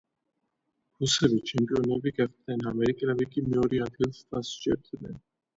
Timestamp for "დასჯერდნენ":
4.33-5.25